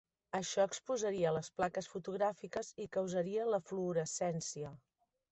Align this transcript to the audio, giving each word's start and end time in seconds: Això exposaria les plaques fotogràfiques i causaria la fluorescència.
Això 0.35 0.63
exposaria 0.67 1.33
les 1.35 1.49
plaques 1.59 1.89
fotogràfiques 1.91 2.71
i 2.85 2.87
causaria 2.97 3.45
la 3.57 3.59
fluorescència. 3.67 4.73